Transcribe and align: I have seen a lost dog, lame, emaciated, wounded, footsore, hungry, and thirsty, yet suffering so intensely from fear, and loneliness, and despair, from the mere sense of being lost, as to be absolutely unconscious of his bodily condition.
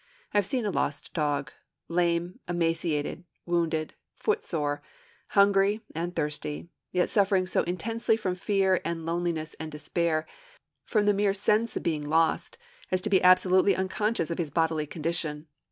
I 0.33 0.39
have 0.39 0.47
seen 0.47 0.65
a 0.65 0.71
lost 0.71 1.13
dog, 1.13 1.51
lame, 1.87 2.39
emaciated, 2.49 3.23
wounded, 3.45 3.93
footsore, 4.15 4.81
hungry, 5.27 5.81
and 5.93 6.15
thirsty, 6.15 6.69
yet 6.91 7.07
suffering 7.07 7.45
so 7.45 7.61
intensely 7.65 8.17
from 8.17 8.33
fear, 8.33 8.81
and 8.83 9.05
loneliness, 9.05 9.55
and 9.59 9.71
despair, 9.71 10.25
from 10.87 11.05
the 11.05 11.13
mere 11.13 11.35
sense 11.35 11.77
of 11.77 11.83
being 11.83 12.03
lost, 12.03 12.57
as 12.89 12.99
to 13.03 13.11
be 13.11 13.21
absolutely 13.21 13.75
unconscious 13.75 14.31
of 14.31 14.39
his 14.39 14.49
bodily 14.49 14.87
condition. 14.87 15.45